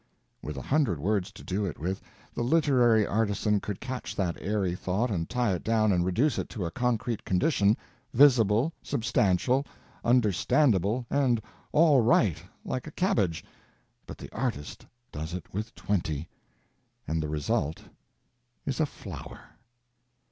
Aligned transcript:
With 0.41 0.57
a 0.57 0.63
hundred 0.63 0.99
words 0.99 1.31
to 1.31 1.43
do 1.43 1.63
it 1.63 1.77
with, 1.77 2.01
the 2.33 2.41
literary 2.41 3.05
artisan 3.05 3.59
could 3.59 3.79
catch 3.79 4.15
that 4.15 4.35
airy 4.41 4.73
thought 4.73 5.11
and 5.11 5.29
tie 5.29 5.53
it 5.53 5.63
down 5.63 5.91
and 5.91 6.03
reduce 6.03 6.39
it 6.39 6.49
to 6.49 6.65
a 6.65 6.71
concrete 6.71 7.23
condition, 7.23 7.77
visible, 8.11 8.73
substantial, 8.81 9.63
understandable 10.03 11.05
and 11.11 11.39
all 11.71 12.01
right, 12.01 12.41
like 12.65 12.87
a 12.87 12.91
cabbage; 12.91 13.45
but 14.07 14.17
the 14.17 14.33
artist 14.35 14.87
does 15.11 15.35
it 15.35 15.53
with 15.53 15.75
twenty, 15.75 16.27
and 17.07 17.21
the 17.21 17.29
result 17.29 17.83
is 18.65 18.79
a 18.79 18.87
flower. 18.87 19.49